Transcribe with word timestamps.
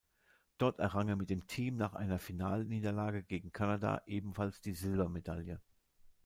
Dort 0.57 0.79
errang 0.79 1.09
er 1.09 1.15
mit 1.15 1.29
dem 1.29 1.45
Team 1.45 1.75
nach 1.75 1.93
einer 1.93 2.17
Finalniederlage 2.17 3.21
gegen 3.21 3.51
Kanada 3.51 4.01
ebenfalls 4.07 4.59
die 4.59 4.73
Silbermedaille. 4.73 5.61